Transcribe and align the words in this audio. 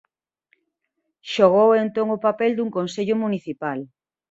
Xogou 1.33 1.69
entón 1.83 2.07
o 2.15 2.21
papel 2.25 2.51
dun 2.55 2.69
consello 2.77 3.15
municipal. 3.23 3.79